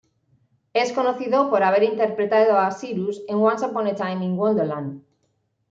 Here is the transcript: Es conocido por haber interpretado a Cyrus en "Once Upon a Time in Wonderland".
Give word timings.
Es 0.73 0.93
conocido 0.93 1.51
por 1.51 1.61
haber 1.61 1.83
interpretado 1.83 2.57
a 2.57 2.71
Cyrus 2.71 3.21
en 3.27 3.35
"Once 3.37 3.63
Upon 3.67 3.85
a 3.85 3.93
Time 3.93 4.25
in 4.25 4.35
Wonderland". 4.35 5.03